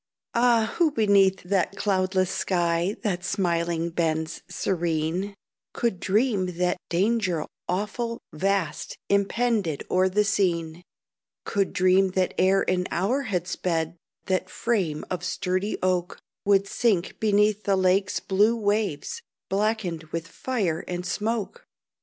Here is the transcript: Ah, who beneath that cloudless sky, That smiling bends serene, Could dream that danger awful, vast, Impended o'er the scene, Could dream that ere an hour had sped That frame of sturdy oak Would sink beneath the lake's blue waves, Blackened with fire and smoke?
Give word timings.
Ah, 0.33 0.73
who 0.79 0.89
beneath 0.89 1.43
that 1.43 1.75
cloudless 1.77 2.31
sky, 2.31 2.95
That 3.03 3.23
smiling 3.23 3.91
bends 3.91 4.41
serene, 4.49 5.35
Could 5.73 5.99
dream 5.99 6.57
that 6.57 6.77
danger 6.89 7.45
awful, 7.69 8.19
vast, 8.33 8.97
Impended 9.09 9.83
o'er 9.91 10.09
the 10.09 10.23
scene, 10.23 10.81
Could 11.45 11.71
dream 11.71 12.07
that 12.13 12.33
ere 12.39 12.63
an 12.67 12.87
hour 12.89 13.21
had 13.29 13.45
sped 13.47 13.95
That 14.25 14.49
frame 14.49 15.05
of 15.11 15.23
sturdy 15.23 15.77
oak 15.83 16.17
Would 16.45 16.67
sink 16.67 17.19
beneath 17.19 17.65
the 17.65 17.75
lake's 17.77 18.19
blue 18.19 18.55
waves, 18.57 19.21
Blackened 19.49 20.05
with 20.05 20.27
fire 20.27 20.83
and 20.87 21.05
smoke? 21.05 21.67